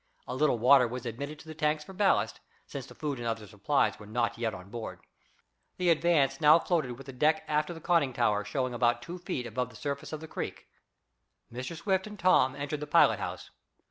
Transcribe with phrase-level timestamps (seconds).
[0.25, 3.45] A little water was admitted to the tanks for ballast, since the food and other
[3.45, 5.01] supplies were not yet on board.
[5.77, 9.19] The Advance now floated with the deck aft of the conning tower showing about two
[9.19, 10.65] feet above the surface of the creek.
[11.53, 11.75] Mr.
[11.77, 13.51] Swift and Tom entered the pilot house.